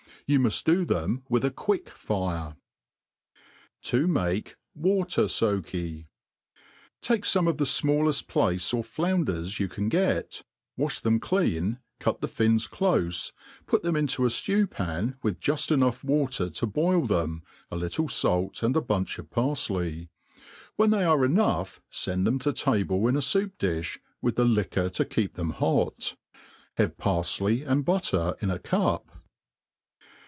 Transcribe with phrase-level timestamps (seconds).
[0.29, 2.55] Y(m muft do them with a quick fire.
[2.85, 3.35] \' i'
[3.81, 6.05] To maki ff^ater^Sotif.'?
[7.01, 10.43] TAKE fome of the fmalleft plaice or flounders yoij can get,,
[10.79, 13.33] wafb them clean, cut the fins clofe,
[13.65, 15.69] put them into a ftew pan, with juft
[16.05, 20.07] water enough to boil thtm^ a little ialt, and a bunch of parfley;
[20.77, 24.89] when they are enough fend them to table in a foup difl), with the licjuor
[24.93, 26.15] to keep theaa hot*
[26.77, 29.09] Have parfiey and butter in a cup.